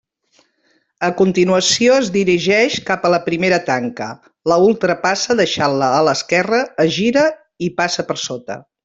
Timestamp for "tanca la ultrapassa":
3.69-5.37